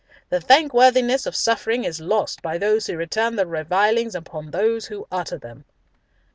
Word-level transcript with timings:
"The 0.29 0.41
thankworthiness 0.41 1.27
of 1.27 1.35
suffering 1.35 1.83
is 1.83 2.01
lost 2.01 2.41
by 2.41 2.57
those 2.57 2.87
who 2.87 2.97
return 2.97 3.35
the 3.35 3.45
revilings 3.45 4.15
upon 4.15 4.49
those 4.49 4.87
who 4.87 5.05
utter 5.11 5.37
them." 5.37 5.63